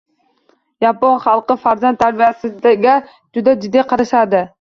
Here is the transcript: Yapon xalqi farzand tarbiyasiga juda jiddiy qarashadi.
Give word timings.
Yapon 0.85 1.19
xalqi 1.25 1.57
farzand 1.65 1.99
tarbiyasiga 2.05 2.95
juda 3.37 3.55
jiddiy 3.67 3.85
qarashadi. 3.93 4.43